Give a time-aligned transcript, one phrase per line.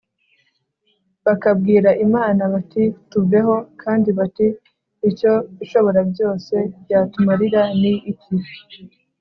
[1.25, 4.47] bakabwira imana bati tuveho’ kandi bati
[5.09, 6.55] ‘icyo ishoborabyose
[6.91, 8.35] yatumarira ni iki